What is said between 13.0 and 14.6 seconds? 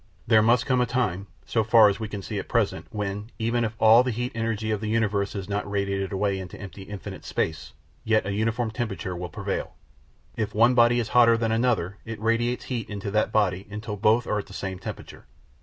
that body until both are at the